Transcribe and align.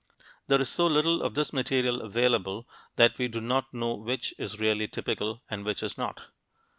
There 0.47 0.59
is 0.59 0.67
so 0.67 0.87
little 0.87 1.21
of 1.21 1.35
this 1.35 1.53
material 1.53 2.01
available 2.01 2.67
that 2.95 3.19
we 3.19 3.27
do 3.27 3.39
not 3.39 3.71
know 3.71 3.93
which 3.93 4.33
is 4.39 4.59
really 4.59 4.87
typical 4.87 5.43
and 5.47 5.63
which 5.63 5.83
is 5.83 5.95
not. 5.95 6.23